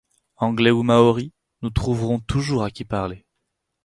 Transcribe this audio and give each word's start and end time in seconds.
Anglais 0.37 0.71
ou 0.71 0.81
Maoris, 0.81 1.29
nous 1.61 1.69
trouverons 1.69 2.19
toujours 2.19 2.63
à 2.63 2.71
qui 2.71 2.85
parler. 2.85 3.23